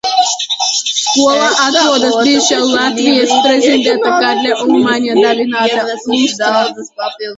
Skolā 1.01 1.49
atrodas 1.65 2.15
bijušā 2.29 2.57
Latvijas 2.69 3.35
prezidenta 3.43 4.15
Kārļa 4.23 4.57
Ulmaņa 4.65 5.19
dāvināta 5.23 5.87
lustra. 5.95 6.57